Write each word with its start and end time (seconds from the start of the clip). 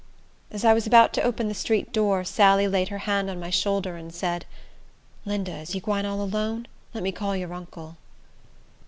As 0.49 0.65
I 0.65 0.73
was 0.73 0.87
about 0.87 1.13
to 1.13 1.21
open 1.21 1.47
the 1.47 1.53
street 1.53 1.93
door, 1.93 2.23
Sally 2.23 2.67
laid 2.67 2.87
her 2.87 2.97
hand 3.05 3.29
on 3.29 3.39
my 3.39 3.51
shoulder, 3.51 3.97
and 3.97 4.11
said, 4.11 4.47
"Linda, 5.25 5.53
is 5.59 5.75
you 5.75 5.79
gwine 5.81 6.07
all 6.07 6.21
alone? 6.23 6.65
Let 6.95 7.03
me 7.03 7.11
call 7.11 7.35
your 7.37 7.53
uncle." 7.53 7.97